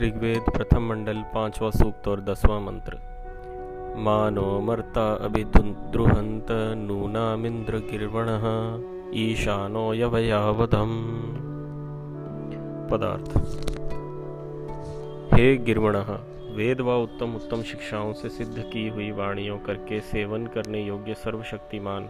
[0.00, 2.98] ऋग्वेद प्रथम मंडल पांचवा सूक्त और दसवां मंत्र।
[3.96, 6.46] मानो मर्ता अभिद्रुहंत
[6.76, 8.26] नूनामिंद्र गिर्वण
[9.14, 10.90] ईशानो यवयावधम।
[12.90, 13.38] पदार्थ।
[15.34, 15.96] हे गिर्वण,
[16.56, 22.08] वेद व उत्तम उत्तम शिक्षाओं से सिद्ध की हुई वाणियों करके सेवन करने योग्य सर्वशक्तिमान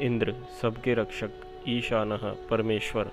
[0.00, 1.30] इंद्र, सबके रक्षक,
[1.68, 2.16] ईशान
[2.50, 3.10] परमेश्वर,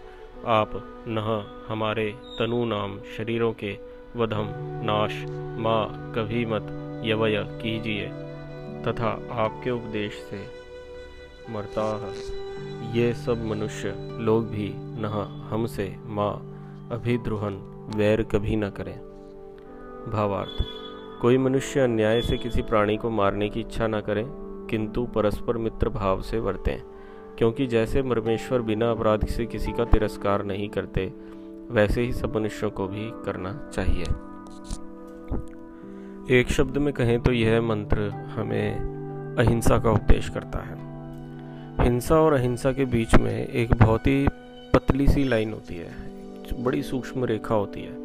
[0.48, 0.72] आप,
[1.08, 4.47] न, हमारे तनु नाम, शरीरों के वधम
[4.83, 5.13] नाश।
[5.59, 6.67] माँ, कभी मत
[7.05, 8.07] यवय कीजिए,
[8.84, 10.39] तथा आपके उपदेश से
[11.49, 12.13] मरता
[12.93, 15.05] ये सब मनुष्य लोग भी न
[15.51, 16.34] हमसे, माँ,
[16.91, 17.53] अभिद्रोहन
[17.95, 18.97] वैर कभी न करें।
[20.12, 20.63] भावार्थ,
[21.21, 24.25] कोई मनुष्य अन्याय से किसी प्राणी को मारने की इच्छा न करें,
[24.70, 26.81] किंतु परस्पर मित्र भाव से वर्तें,
[27.37, 31.05] क्योंकि जैसे परमेश्वर बिना अपराध से किसी का तिरस्कार नहीं करते
[31.72, 34.05] वैसे ही सब मनुष्यों को भी करना चाहिए।
[36.40, 40.76] एक शब्द में कहें तो यह मंत्र हमें अहिंसा का उपदेश करता है।
[41.82, 44.27] हिंसा और अहिंसा के बीच में एक बहुत ही
[44.74, 45.90] पतली सी लाइन होती है,
[46.64, 47.99] बड़ी सूक्ष्म रेखा होती है।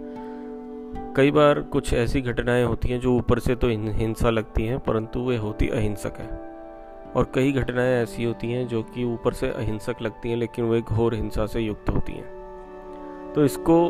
[1.16, 5.20] कई बार कुछ ऐसी घटनाएँ होती हैं जो ऊपर से तो हिंसा लगती हैं, परंतु
[5.20, 6.28] वे होती अहिंसक है।
[7.12, 10.80] और कई घटनाएँ ऐसी होती हैं जो कि ऊपर से अहिंसक लगती हैं, लेकिन वे
[10.80, 12.35] घोर हिंसा से युक्त होती हैं।
[13.36, 13.88] तो इसको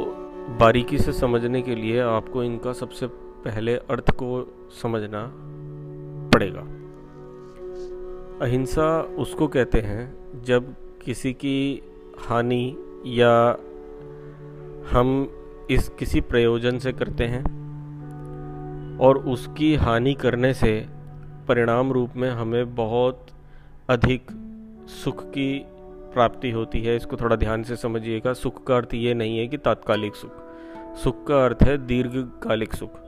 [0.61, 3.06] बारीकी से समझने के लिए आपको इनका सबसे
[3.44, 5.33] पहले अर्थ को समझना
[6.28, 6.61] पड़ेगा।
[8.44, 10.74] अहिंसा उसको कहते हैं जब
[11.05, 11.83] किसी की
[12.19, 13.56] हानि या
[14.91, 15.30] हम
[15.70, 17.44] इस किसी प्रयोजन से करते हैं
[18.98, 20.86] और उसकी हानि करने से
[21.48, 23.27] परिणाम रूप में हमें बहुत
[23.89, 24.27] अधिक
[25.05, 25.67] सुख की
[26.17, 29.57] प्राप्ति होती है, इसको थोड़ा ध्यान से समझिएगा। सुख का अर्थ ये नहीं है कि
[29.58, 30.33] तात्कालिक सुख।
[30.96, 32.98] सुख का अर्थ है दीर्घकालिक सुख।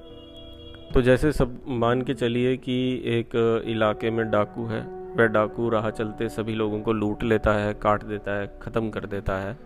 [0.95, 2.77] तो जैसे सब मान के चलिए कि
[3.09, 7.73] एक इलाके में डाकू है, वह डाकू राह चलते सभी लोगों को लूट लेता है,
[7.77, 9.57] काट देता है, ख़त्म कर देता है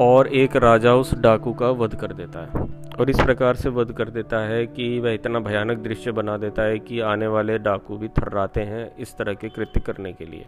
[0.00, 3.92] और एक राजा उस डाकू का वध कर देता है। और इस प्रकार से वध
[3.92, 7.96] कर देता है कि वह इतना भयानक दृश्य बना देता है कि आने वाले डाकू
[7.96, 10.46] भी थर्राते हैं इस तरह के कृत्य करने के लिए।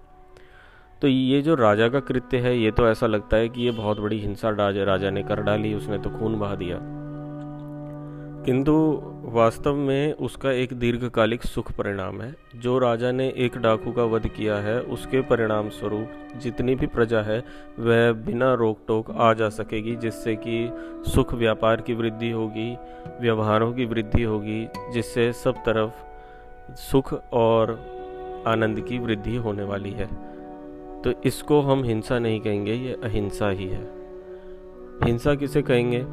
[1.03, 4.01] तो ये जो राजा का कृत्य है, ये तो ऐसा लगता है कि ये बहुत
[4.01, 6.79] बड़ी हिंसा राजा राजा ने कर डाली, उसने तो खून बहा दिया।
[8.47, 14.05] किंतु वास्तव में उसका एक दीर्घकालिक सुख परिणाम है। जो राजा ने एक डाकू का
[14.05, 16.07] वध किया है, उसके परिणाम स्वरूप
[16.37, 17.45] जितनी भी प्रजा है,
[17.79, 20.71] वह बिना रोक टोक आ जा सकेगी, जिससे कि
[21.11, 22.77] सुख व्यापार की वृद्धि होगी,
[23.21, 25.93] व्यवहारों की वृद्धि होगी, जिससे सब तरफ़
[26.75, 27.71] सुख और
[28.47, 30.30] आनंद की वृद्धि होने वाली है।
[31.05, 33.85] तो इसको हम हिंसा नहीं कहेंगे, ये अहिंसा ही है।
[35.05, 36.05] हिंसा किसे कहेंगे?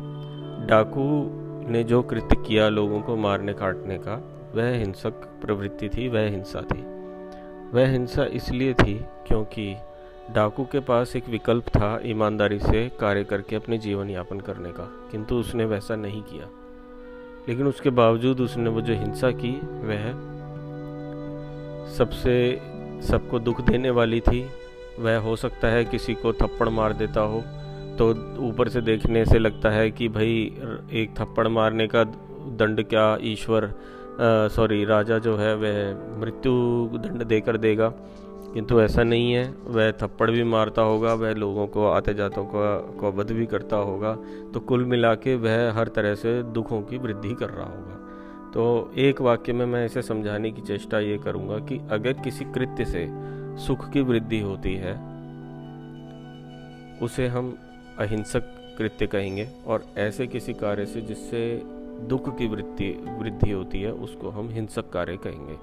[0.68, 1.03] डाकू
[1.72, 4.16] ने जो कृत्य किया लोगों को मारने काटने का,
[4.56, 6.81] वह हिंसक प्रवृत्ति थी, वह हिंसा थी।
[7.74, 8.94] वह हिंसा इसलिए थी
[9.28, 9.75] क्योंकि
[10.31, 15.08] डाकू के पास एक विकल्प था ईमानदारी से कार्य करके अपने जीवन यापन करने का,
[15.12, 16.50] किंतु उसने वैसा नहीं किया।
[17.50, 20.12] लेकिन उसके बावजूद उसने वो जो हिंसा की, वह
[21.94, 22.62] सबसे
[23.02, 24.48] सबको दुख देने वाली थी
[25.00, 27.44] वह हो सकता है किसी को थप्पड़ मार देता हो।
[27.97, 28.09] तो
[28.40, 30.53] ऊपर से देखने से लगता है कि भाई,
[30.94, 32.03] एक थप्पड़ मारने का
[32.47, 33.74] दंड क्या ईश्वर
[34.50, 36.52] सॉरी राजा जो है, वह मृत्यु
[36.97, 37.94] दंड देकर देगा।
[38.53, 42.80] किंतु ऐसा नहीं है। वह थप्पड़ भी मारता होगा, वह लोगों को आते जातों को
[43.00, 44.18] को वध भी करता होगा।
[44.53, 47.94] तो कुल मिला के वह हर तरह से दुखों की वृद्धि कर रहा होगा।
[48.53, 52.86] तो एक वाक्य में मैं इसे समझाने की चेष्टा ये करूँगा कि अगर किसी कृत्य
[52.86, 53.07] से
[53.57, 54.94] सुख की वृद्धि होती है,
[57.01, 57.56] उसे हम
[58.00, 61.41] अहिंसक कृत्य कहेंगे और ऐसे किसी कार्य से जिससे
[62.07, 65.56] दुख की वृद्धि वृद्धि होती है, उसको हम हिंसक कार्य कहेंगे।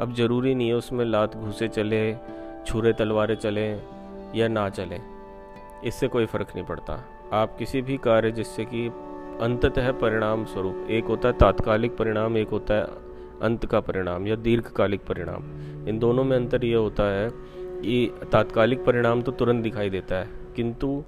[0.00, 2.14] अब ज़रूरी नहीं है उसमें लात घुसे चले,
[2.66, 3.68] छुरे तलवारें चले
[4.34, 4.98] या ना चले,
[5.84, 7.02] इससे कोई फ़र्क नहीं पड़ता।
[7.32, 8.86] आप किसी भी कार्य जिससे कि
[9.42, 12.86] अंततः परिणाम स्वरूप, एक होता है तात्कालिक परिणाम, एक होता है
[13.42, 15.42] अंत का परिणाम या दीर्घकालिक परिणाम।
[15.88, 20.28] इन दोनों में अंतर यह होता है कि तात्कालिक परिणाम तो तुरंत दिखाई देता है,
[20.56, 21.02] किंतु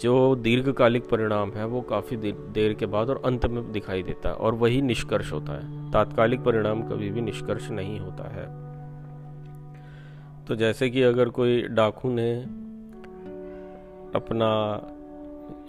[0.00, 4.34] जो दीर्घकालिक परिणाम है वो काफ़ी देर के बाद और अंत में दिखाई देता है
[4.34, 8.46] और वही निष्कर्ष होता है। तात्कालिक परिणाम कभी भी निष्कर्ष नहीं होता है।
[10.46, 12.32] तो जैसे कि अगर कोई डाकू ने
[14.14, 14.48] अपना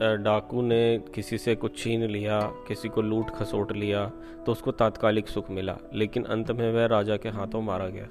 [0.03, 4.05] डाकू ने किसी से कुछ छीन लिया किसी को लूट खसोट लिया
[4.45, 8.07] तो उसको तात्कालिक सुख मिला लेकिन अंत में वह राजा के हाथों मारा गया।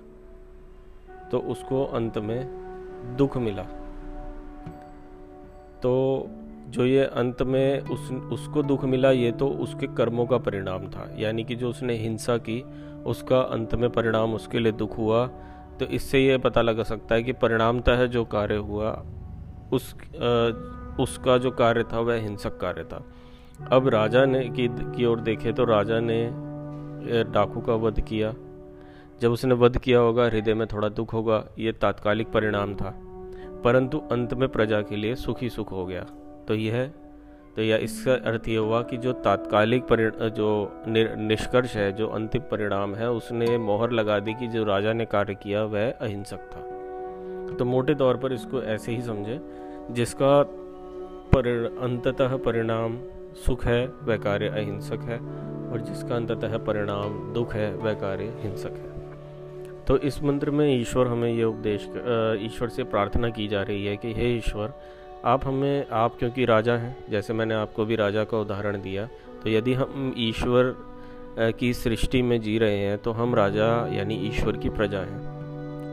[1.29, 3.63] तो उसको अंत में दुख मिला।
[5.83, 6.27] तो
[6.69, 11.09] जो ये अंत में उस उसको दुख मिला ये तो उसके कर्मों का परिणाम था
[11.19, 12.61] यानी कि जो उसने हिंसा की
[13.07, 15.27] उसका अंत में परिणाम उसके लिए दुख हुआ।
[15.81, 18.91] तो इससे ये पता लगा सकता है कि परिणामतः जो कार्य हुआ
[19.73, 23.05] उस आ, उसका जो कार्य था, वह हिंसक कार्य था।
[23.73, 26.31] अब राजा ने की की ओर देखे तो राजा ने
[27.25, 28.35] डाकू का वध किया।
[29.21, 32.95] जब उसने वध किया होगा, हृदय में थोड़ा दुख होगा, ये तात्कालिक परिणाम था।
[33.65, 36.07] परंतु अंत में प्रजा के लिए सुखी सुख हो गया।
[36.49, 36.91] तो यह
[37.57, 39.87] तो यह इसका अर्थ ये हुआ कि जो तात्कालिक
[40.37, 40.83] जो
[41.19, 45.35] निष्कर्ष है, जो अंतिम परिणाम है, उसने मोहर लगा दी कि जो राजा ने कार्य
[45.35, 49.41] किया, वह अहिंसक था। तो मोटे तौर पर इसको ऐसे ही समझे,
[49.91, 50.43] जिसका
[51.37, 52.99] अंततः परिणाम
[53.47, 55.19] सुख है, वह कार्य अहिंसक है,
[55.73, 61.07] और जिसका अंततः परिणाम दुख है, वह कार्य हिंसक है। तो इस मंत्र में ईश्वर
[61.07, 61.89] हमें ये उपदेश
[62.45, 64.73] ईश्वर से प्रार्थना की जा रही है कि, हे ईश्वर,
[65.25, 69.09] आप हमें, आप क्योंकि राजा हैं, जैसे मैंने आपको भी राजा का उदाहरण दिया
[69.43, 70.75] तो यदि हम ईश्वर
[71.39, 75.32] की सृष्टि में जी रहे हैं तो हम राजा यानी ईश्वर की प्रजा हैं।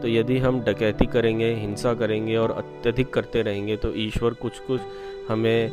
[0.01, 4.81] तो यदि हम डकैती करेंगे, हिंसा करेंगे और अत्यधिक करते रहेंगे तो ईश्वर कुछ कुछ
[5.29, 5.71] हमें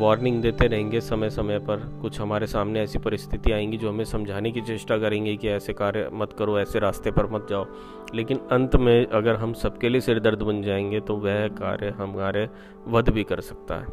[0.00, 4.50] वार्निंग देते रहेंगे समय समय पर। कुछ हमारे सामने ऐसी परिस्थिति आएँगी जो हमें समझाने
[4.52, 7.66] की चेष्टा करेंगे कि ऐसे कार्य मत करो, ऐसे रास्ते पर मत जाओ।
[8.14, 12.48] लेकिन अंत में अगर हम सबके लिए सिरदर्द बन जाएँगे तो वह कार्य हमारे
[12.88, 13.86] वध भी कर सकता है।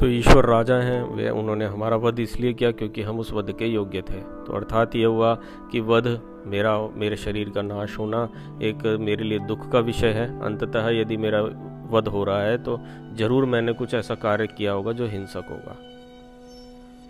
[0.00, 3.66] तो ईश्वर राजा हैं, वे उन्होंने हमारा वध इसलिए किया क्योंकि हम उस वध के
[3.66, 5.34] योग्य थे। तो अर्थात ये हुआ
[5.72, 6.06] कि वध
[6.46, 8.28] मेरा, मेरे शरीर का नाश होना
[8.62, 11.40] एक मेरे लिए दुख का विषय है। अंततः यदि मेरा
[11.90, 12.78] वध हो रहा है तो
[13.18, 15.76] ज़रूर मैंने कुछ ऐसा कार्य किया होगा जो हिंसक होगा।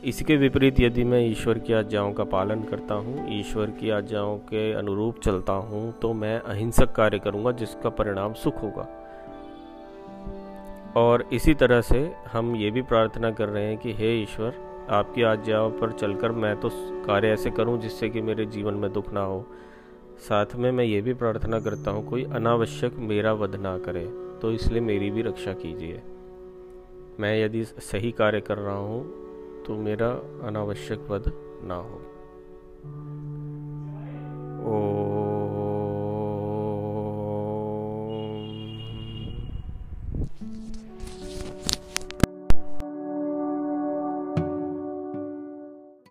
[0.02, 4.72] इसके विपरीत यदि मैं ईश्वर की आज्ञाओं का पालन करता हूँ, ईश्वर की आज्ञाओं के
[4.74, 8.88] अनुरूप चलता हूँ तो मैं अहिंसक कार्य करूँगा जिसका परिणाम सुख होगा।
[10.96, 12.00] और इसी तरह से
[12.32, 14.54] हम ये भी प्रार्थना कर रहे हैं कि हे ईश्वर,
[14.90, 16.70] आपकी आज्ञाओं पर चलकर मैं तो
[17.06, 19.44] कार्य ऐसे करूँ जिससे कि मेरे जीवन में दुख ना हो।
[20.18, 24.04] साथ में मैं ये भी प्रार्थना करता हूँ, कोई अनावश्यक मेरा वध ना करे
[24.42, 26.02] तो इसलिए मेरी भी रक्षा कीजिए।
[27.20, 30.08] मैं यदि सही कार्य कर रहा हूँ तो मेरा
[30.48, 31.32] अनावश्यक वध
[31.64, 32.00] ना हो।